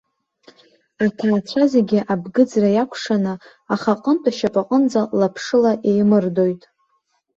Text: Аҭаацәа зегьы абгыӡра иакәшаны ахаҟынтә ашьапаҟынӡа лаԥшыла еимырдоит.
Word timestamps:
Аҭаацәа 1.05 1.63
зегьы 1.73 1.99
абгыӡра 2.13 2.69
иакәшаны 2.73 3.33
ахаҟынтә 3.73 4.27
ашьапаҟынӡа 4.31 5.01
лаԥшыла 5.19 5.73
еимырдоит. 5.89 6.61